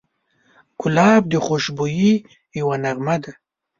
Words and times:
ګلاب 0.81 1.21
د 1.31 1.33
خوشبویۍ 1.45 2.13
یوه 2.59 2.75
نغمه 2.83 3.15
ده. 3.23 3.31